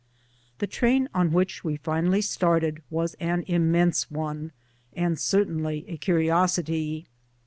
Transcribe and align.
The 0.57 0.65
train 0.65 1.07
on 1.13 1.31
which 1.31 1.63
we 1.63 1.75
finally 1.77 2.23
started 2.23 2.81
was 2.89 3.13
an 3.19 3.43
immense 3.45 4.09
one, 4.09 4.51
and 4.95 5.19
certainly 5.19 5.85
a 5.87 5.95
curiosity. 5.95 7.05